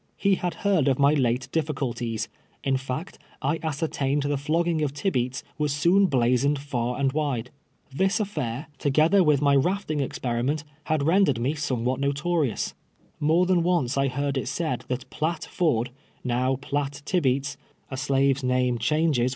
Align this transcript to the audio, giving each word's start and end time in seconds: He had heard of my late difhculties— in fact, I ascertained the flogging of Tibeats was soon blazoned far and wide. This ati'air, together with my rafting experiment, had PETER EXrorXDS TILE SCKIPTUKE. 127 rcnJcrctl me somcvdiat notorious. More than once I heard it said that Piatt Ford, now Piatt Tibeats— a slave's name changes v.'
He 0.17 0.33
had 0.33 0.55
heard 0.65 0.87
of 0.87 0.97
my 0.97 1.13
late 1.13 1.47
difhculties— 1.51 2.27
in 2.63 2.75
fact, 2.75 3.19
I 3.39 3.59
ascertained 3.61 4.23
the 4.23 4.35
flogging 4.35 4.81
of 4.81 4.95
Tibeats 4.95 5.43
was 5.59 5.71
soon 5.75 6.07
blazoned 6.07 6.57
far 6.57 6.99
and 6.99 7.11
wide. 7.13 7.51
This 7.93 8.17
ati'air, 8.19 8.65
together 8.79 9.23
with 9.23 9.43
my 9.43 9.55
rafting 9.55 9.99
experiment, 9.99 10.63
had 10.85 11.01
PETER 11.01 11.11
EXrorXDS 11.11 11.25
TILE 11.25 11.25
SCKIPTUKE. 11.25 11.69
127 11.85 11.85
rcnJcrctl 11.85 11.85
me 11.85 11.85
somcvdiat 11.85 11.99
notorious. 11.99 12.73
More 13.19 13.45
than 13.45 13.61
once 13.61 13.95
I 13.95 14.07
heard 14.07 14.37
it 14.39 14.47
said 14.47 14.85
that 14.87 15.09
Piatt 15.11 15.45
Ford, 15.45 15.91
now 16.23 16.55
Piatt 16.55 17.03
Tibeats— 17.05 17.57
a 17.91 17.95
slave's 17.97 18.43
name 18.43 18.79
changes 18.79 19.29
v.' 19.29 19.29